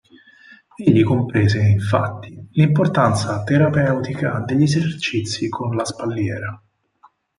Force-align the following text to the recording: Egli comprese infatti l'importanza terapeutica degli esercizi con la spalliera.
Egli 0.77 1.03
comprese 1.03 1.59
infatti 1.59 2.33
l'importanza 2.53 3.43
terapeutica 3.43 4.39
degli 4.39 4.63
esercizi 4.63 5.47
con 5.47 5.75
la 5.75 5.85
spalliera. 5.85 6.59